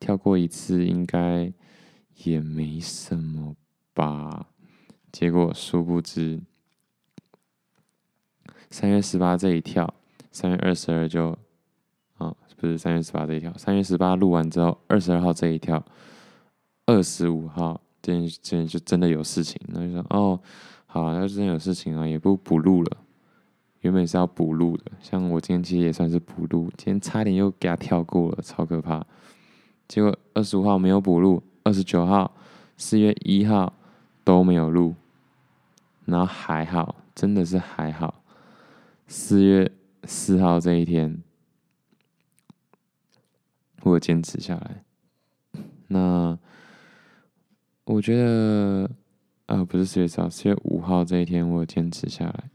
[0.00, 1.52] 跳过一次应该
[2.24, 3.54] 也没什么
[3.92, 4.48] 吧，
[5.12, 6.40] 结果殊不知。
[8.70, 9.92] 三月十八这一跳，
[10.32, 11.28] 三月二十二就，
[12.14, 15.84] 啊、哦，不是三月十八这一跳，三月十八录完之后，二十二号这一跳，
[16.86, 20.40] 二十五号这天这天就真的有事情，那就说哦，
[20.86, 22.96] 好、啊，那真有事情啊，也不补录了，
[23.86, 29.06] 原本是要补录的，像我今天其实也算是补录，今天差点又给他跳过了，超可怕，
[29.86, 32.34] 结果二十五号没有补录，二十九号、
[32.76, 33.72] 四月一号
[34.24, 34.96] 都没有录，
[36.04, 38.22] 然后还好，真的是还好。
[39.06, 39.70] 四月
[40.02, 41.22] 四号这一天，
[43.82, 44.82] 我坚持下来。
[45.86, 46.36] 那
[47.84, 48.90] 我觉得，
[49.46, 52.50] 啊，不是四月四号，四月五号这一天，我坚持下来。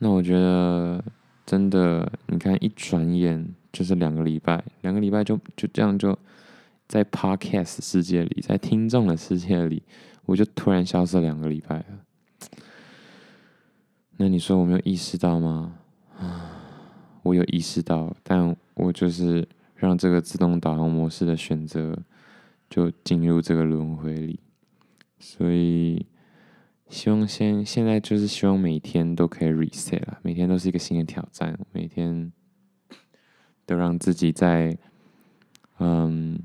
[0.00, 1.04] 那我觉得，
[1.46, 6.18] 真的，你看，一转眼就是两个礼拜，两个礼拜就就这样就
[6.88, 9.82] 在 Podcast 世界里，在听众的世界里。
[10.26, 11.84] 我就突然消失两个礼拜了，
[14.16, 15.74] 那你说我没有意识到吗？
[16.16, 16.52] 啊，
[17.24, 21.98] 我有意识到，但我就是让这个自动导航模式的选择
[22.68, 24.38] 就进入这个轮回里，
[25.18, 26.06] 所以
[26.90, 32.32] 希望现现在就是希望每天都可以 reset 了，每天都是一个新的挑战，每天
[33.64, 34.76] 都让自己在，
[35.78, 36.42] 嗯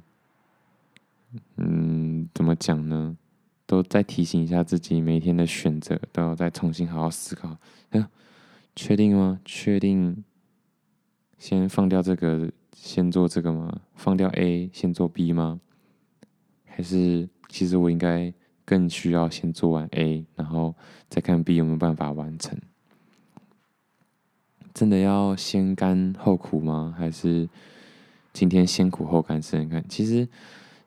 [1.58, 3.17] 嗯，怎么讲呢？
[3.65, 7.58] 都再提醒一下自己，每天的选择都要再重新好好思考。
[7.89, 8.08] 哎，
[8.75, 9.39] 确定吗？
[9.43, 10.23] 确定
[11.39, 13.81] 先放掉这个，先做这个吗？
[13.95, 15.60] 放掉 A，先做 B 吗？
[16.65, 18.31] 还是其实我应该
[18.65, 20.75] 更需要先做完 A，然后
[21.08, 22.60] 再看 B 有没有办法完成？
[24.73, 26.93] 真的要先甘后苦吗？
[26.97, 27.47] 还是
[28.34, 29.86] 今天先苦后甘试试看？
[29.88, 30.28] 其实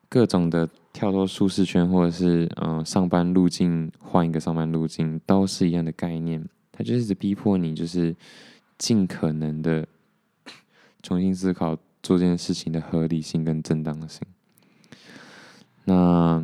[0.09, 0.69] 各种的。
[0.91, 6.45] 跳脱舒适圈，或者是嗯、上班路径换一个上班路径，都是一样的概念。
[6.73, 8.17] 它就是逼迫你，就是
[8.79, 9.87] 尽可能的
[11.01, 14.23] 重新思考做这件事情的合理性跟正当性。
[15.85, 16.43] 那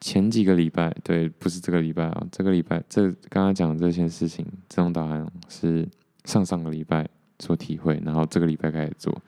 [0.00, 5.88] 前几个礼拜，对，不是这个礼拜啊，这个礼拜这刚刚讲的这件事情，自动导航是
[6.24, 9.22] 上上个礼拜做体会，然后这个礼拜开始做。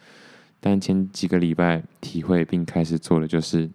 [0.60, 3.70] 但前几个礼拜体会并开始做的就是。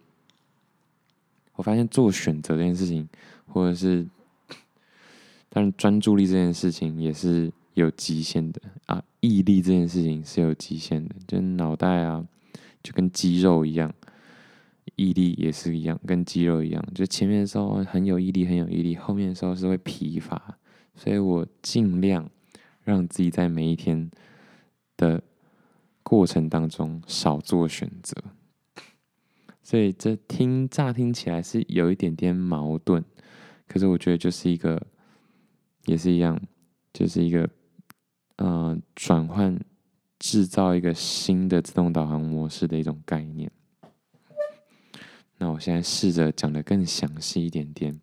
[1.55, 3.07] 我发现做选择这件事情，
[3.45, 4.03] 或者是，
[5.49, 9.03] 当然专注力这件事情也是有极限的啊。
[9.19, 12.25] 毅力这件事情是有极限的，就脑袋啊，
[12.81, 13.93] 就跟肌肉一样，
[14.95, 16.83] 毅力也是一样，跟肌肉一样。
[16.93, 20.57] 就前面的时候很有毅力，很有毅力，后面的时候是会疲乏。
[20.95, 22.29] 所以我尽量
[22.83, 24.11] 让自己在每一天
[24.95, 25.23] 的
[26.03, 28.15] 过程当中少做选择。
[29.63, 33.03] 所以这听乍听起来是有一点点矛盾，
[33.67, 34.85] 可是我觉得就是一个，
[35.85, 36.39] 也是一样，
[36.91, 37.49] 就是一个，
[38.35, 39.57] 呃，转换
[40.19, 43.49] 制造一个新的自动导航模式的一种概念。
[45.43, 47.99] 那我现在试着讲的更详细一点点，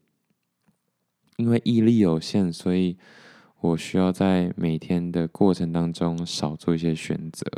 [1.38, 2.98] 因为毅力有限，所以
[3.60, 7.50] 我需要在每天的过程当中少做一些选择。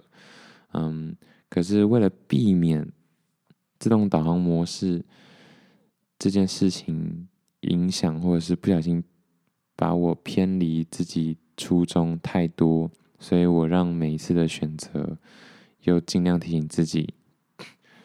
[0.72, 1.16] 嗯，
[1.48, 2.92] 可是为了避免。
[3.80, 5.04] 自动导航模式
[6.16, 7.26] 这件事情
[7.62, 9.02] 影响，或者是不小心
[9.74, 15.18] 把我偏离自己初衷太多，所以我让每一次的选择
[15.80, 17.12] 又尽量提醒自己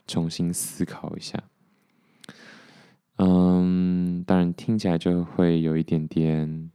[0.07, 1.43] 重新思考一下。
[3.18, 6.72] 嗯，当然听起来就会有一点点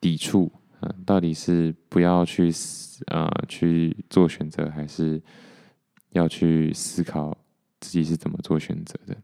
[0.00, 2.50] 抵触啊，到底是不要去
[3.06, 5.20] 啊、呃、去做选择，还是
[6.10, 7.36] 要去思考？
[7.80, 9.16] 自己是怎么做选择的？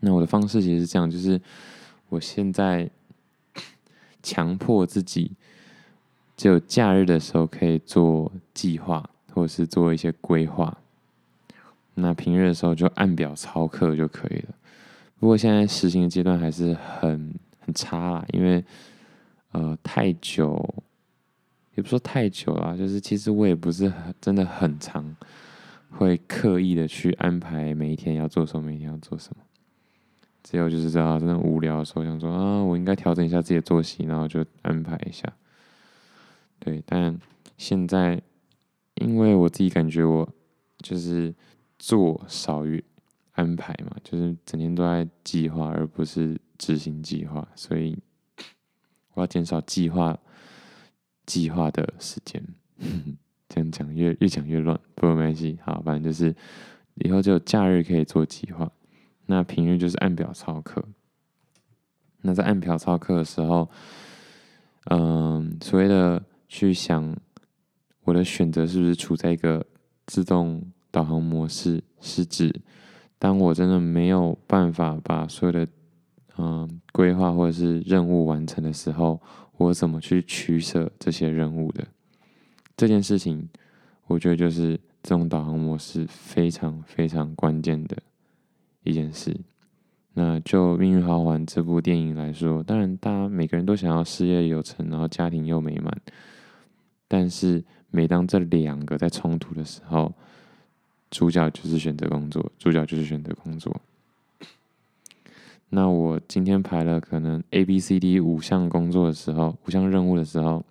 [0.00, 1.38] 那我的方式其实是这样，就是
[2.08, 2.90] 我现在
[4.22, 5.32] 强迫自己，
[6.34, 10.78] 只有假日的时候可以做计划，或者是做一些规划。
[11.92, 14.54] 那平日的时候就按表操课就可以了。
[15.18, 18.62] 不过现在实行的阶段还是很很差啦，因为
[19.52, 20.84] 呃太久，
[21.74, 25.16] 也不说太久啦，就是其实我也不是很真的很常
[25.90, 29.42] 会刻意的去安排每一天要做什么，每一天要做什么。
[30.42, 35.26] 只有就是知道真的无聊的时候，想说啊，我应该调整一下自己的作息，然后就安排一下。
[36.58, 37.18] 对，但
[37.56, 38.20] 现在
[38.96, 40.28] 因为我自己感觉我
[40.78, 41.34] 就是
[41.78, 42.84] 做少于
[43.34, 47.96] 安排嘛，就是整天都在计划，而不是执行计划，所以
[49.12, 50.18] 我要减少计划
[51.26, 52.42] 计划的时间。
[53.48, 56.34] 这样讲越越讲越乱，不过没关系，好，反正就是
[56.94, 58.72] 以后就有假日可以做计划。
[59.26, 60.84] 那平日就是按表操课。
[62.22, 63.70] 那在按表操课的时候，
[64.90, 67.16] 嗯，所谓的去想
[68.02, 69.64] 我的选择是不是处在一个
[70.06, 72.62] 自动导航模式，是指
[73.24, 75.66] 当我真的没有办法把所有的
[76.36, 79.18] 嗯规划或者是任务完成的时候，
[79.56, 81.86] 我怎么去取舍这些任务的？
[82.76, 83.48] 这件事情，
[84.08, 87.96] 我觉得就是这种导航模式非常非常关键的。
[88.82, 89.34] 一件事，
[90.12, 95.90] 那就《命运好好玩》这部电影来说，当然，大家每个人都想要事业有成，然后家庭又美满。
[97.08, 100.12] 但是，每当这两个在冲突的时候，
[101.14, 103.80] 主角就是选择工作，主角就是选择工作。
[105.68, 110.64] 那我今天排了可能 A、B、C、D 五项工作的时候，五项任务的时候，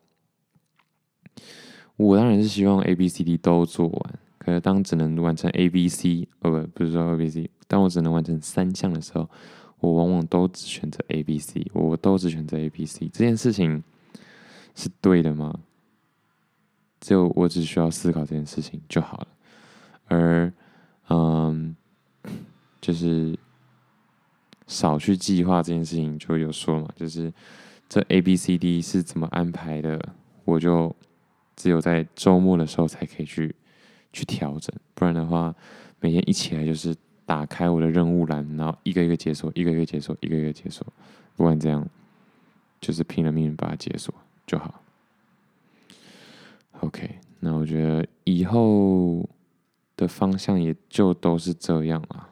[1.96, 4.20] 我当然是希望 A、B、C、D 都做完。
[4.38, 7.50] 可是当只能完成 A、B、C，哦不，不是说 A、B、C。
[7.70, 9.30] 当我只能完成三项的时候，
[9.80, 13.08] 我往往都只选择 A、B、C，我都只选择 A、B、C。
[13.14, 13.82] 这件事情
[14.76, 15.58] 是对的吗？
[17.00, 19.28] 就我只需要思考这件事情就好了。
[20.14, 20.54] 而，
[21.10, 21.76] 嗯，
[22.80, 23.38] 就是
[24.68, 27.34] 少去计划这件事情，就有说嘛，就是
[27.90, 30.14] 这 A、B、C、D 是怎么安排的，
[30.46, 30.96] 我就
[31.56, 33.56] 只有在周末的时候才可以去
[34.12, 35.54] 去调整，不然的话，
[36.00, 36.96] 每天一起来就是。
[37.26, 40.86] 打开我的任务栏，然后一个一个解锁，一个一个解锁，一个一个解锁。
[41.38, 41.88] 不管怎样，
[42.82, 44.14] 就是拼了命把它解锁
[44.46, 44.84] 就好。
[46.82, 49.28] OK，那我觉得以后
[49.96, 52.30] 的方向也就都是这样了。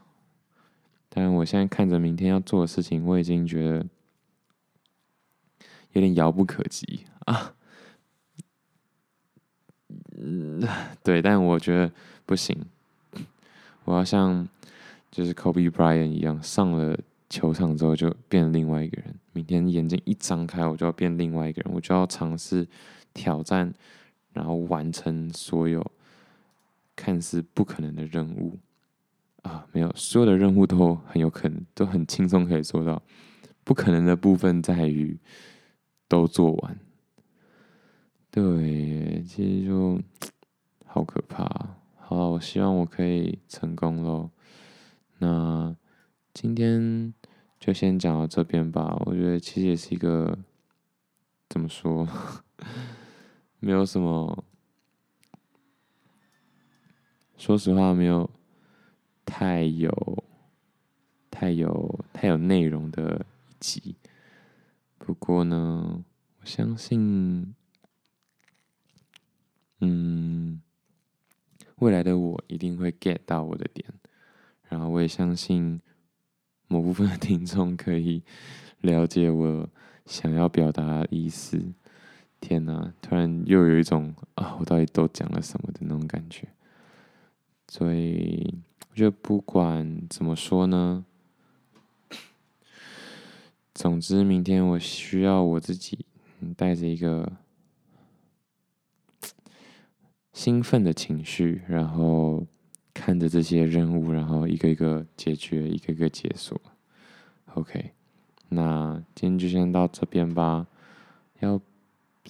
[1.10, 3.86] 但我现在看着明天要做的事情，我已经觉得
[5.92, 7.54] 有点遥不可及啊。
[10.18, 10.62] 嗯，
[11.04, 11.92] 对，但我觉得
[12.26, 12.66] 不行，
[13.86, 14.48] 我要像。
[15.12, 16.98] 就是 Kobe Bryant 一样，上了
[17.30, 19.14] 球场之后就变另外一个人。
[19.34, 22.66] 明天眼睛一张开，我就要变另外一个人，我就要尝试
[23.14, 23.74] 挑战，
[24.32, 25.86] 然后完成所有
[27.02, 28.60] 看似不可能的任务
[29.42, 29.66] 啊！
[29.72, 33.02] 没有，所有的任务都很有可能，都很轻松可以做到。
[33.64, 35.20] 不可能的部分在于
[36.08, 36.80] 都做完。
[38.30, 40.00] 对，其实就
[40.86, 41.76] 好可怕。
[41.98, 44.30] 好，我希望我可以成功喽。
[45.18, 45.76] 那
[46.36, 47.12] 今天
[47.60, 48.96] 就先讲到这边吧。
[49.08, 50.38] 我觉得其实也是一个
[51.50, 52.08] 怎么说，
[53.60, 54.44] 没有什么，
[57.42, 58.30] 说实话没有
[59.26, 60.24] 太有、
[61.32, 63.96] 太有、太有内容的一集。
[65.00, 66.04] 不过呢，
[66.40, 67.56] 我相信，
[69.80, 70.62] 嗯，
[71.78, 73.92] 未来的我一定会 get 到我的点。
[74.70, 75.82] 然后我也相信
[76.68, 78.22] 某部分的听众可以
[78.82, 79.68] 了解我
[80.06, 81.74] 想要表达的意思。
[82.40, 86.48] 天哪，突然又有一种啊，我到底都讲了什么的那种感觉。
[87.74, 88.54] 所以
[88.90, 91.06] 我觉得不管怎么说呢，
[93.74, 96.06] 总之明天我需要我自己
[96.58, 97.32] 带着一个
[100.34, 102.46] 兴奋的情绪，然后。
[102.94, 106.60] 看着这些任务，然后一个一个解决，一个一个解锁。
[107.54, 107.92] OK，
[108.50, 110.68] 那今天就先到这边吧。
[111.40, 111.60] 要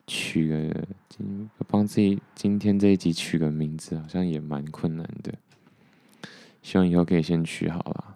[0.07, 5.33] 取个今帮自己今天这一集取个名字，好像也蛮困难的。
[6.61, 8.15] 希望以后可以先取好了，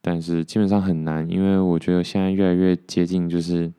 [0.00, 3.72] 但是基本上很难，因为我觉得现在越来越接近，就是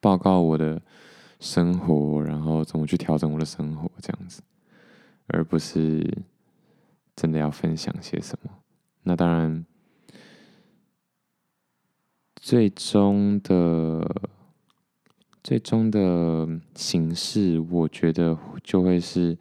[0.00, 0.82] 报告我的
[1.40, 4.42] 生活，然后怎么去调整我的生活这样子。
[5.30, 6.02] 而不是
[7.14, 8.50] 真的要分享些什么。
[9.02, 9.66] 那当然，
[12.36, 14.30] 最终的
[15.48, 19.34] 最终的形式，我觉得就会是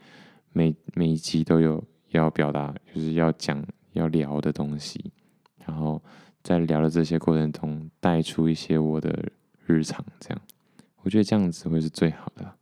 [0.54, 5.12] 每每一集都有要表达，就是要讲要聊的东西，
[5.66, 6.02] 然后
[6.42, 9.22] 在聊的这些过程中带出一些我的
[9.66, 10.42] 日常，这样，
[11.02, 12.56] 我觉得这样子会是最好的。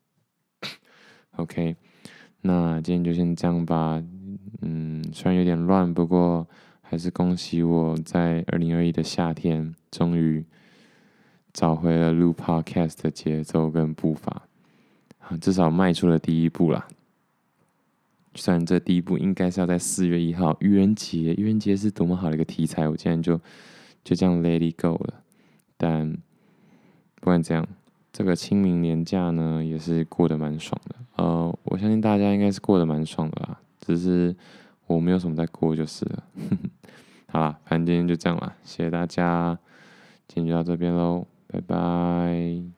[1.37, 1.75] OK，
[2.41, 4.03] 那今天就先这样吧。
[4.63, 6.47] 嗯，虽然有点乱，不过
[6.81, 10.43] 还是恭喜我在二零二一的夏天，终于
[11.55, 14.41] 找回了录 Podcast 的节奏跟步伐，
[15.19, 16.85] 啊至少迈出了第一步啦。
[18.33, 23.39] 虽然这第一步应该是要在四月一号愚人节，愚人节是多么好的一个题材，我竟然就
[24.03, 25.13] 就这样 let it go 了。
[25.77, 26.11] 但
[27.21, 27.65] 不管怎样，
[28.11, 30.95] 这个清明年假呢，也是过得蛮爽的。
[31.15, 33.57] 呃，我相信大家应该是过得蛮爽的啦。
[33.79, 34.35] 只是
[34.87, 36.23] 我没有什么在过就是了。
[37.31, 39.57] 好啦，反正今天就这样啦，谢谢大家，
[40.27, 41.25] 今天就到这边喽，
[41.55, 42.74] 拜拜。